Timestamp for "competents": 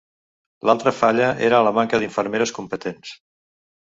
2.59-3.13